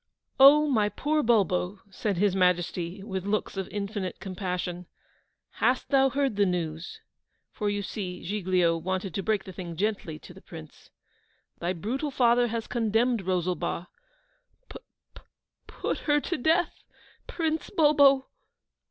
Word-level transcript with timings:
'Oh, 0.39 0.67
my 0.67 0.89
poor 0.89 1.21
Bulbo,' 1.21 1.79
said 1.91 2.17
His 2.17 2.35
Majesty, 2.35 3.03
with 3.03 3.23
looks 3.23 3.55
of 3.55 3.67
infinite 3.67 4.19
compassion, 4.19 4.87
'hast 5.51 5.89
thou 5.89 6.09
heard 6.09 6.37
the 6.37 6.45
news?' 6.47 6.99
(for 7.51 7.69
you 7.69 7.83
see 7.83 8.23
Giglio 8.23 8.77
wanted 8.77 9.13
to 9.13 9.21
break 9.21 9.43
the 9.43 9.53
thing 9.53 9.75
gently 9.77 10.17
to 10.17 10.33
the 10.33 10.41
Prince), 10.41 10.89
'thy 11.59 11.73
brutal 11.73 12.09
father 12.09 12.47
has 12.47 12.65
condemned 12.65 13.27
Rosalba 13.27 13.89
p 14.71 14.79
p 15.13 15.21
p 15.67 15.87
ut 15.87 15.99
her 16.09 16.19
to 16.19 16.35
death, 16.39 16.81
P 16.81 16.81
p 16.81 16.87
p 16.87 17.23
prince 17.35 17.69
Bulbo! 17.69 18.25